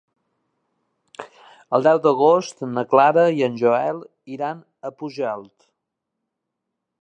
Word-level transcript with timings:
El 1.77 1.85
deu 1.87 1.99
d'agost 2.05 2.65
na 2.71 2.85
Clara 2.95 3.27
i 3.41 3.45
en 3.49 3.59
Joel 3.65 4.01
iran 4.37 4.65
a 4.91 4.93
Pujalt. 5.03 5.55